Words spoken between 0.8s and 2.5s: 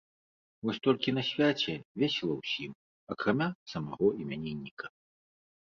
толькі на свяце весела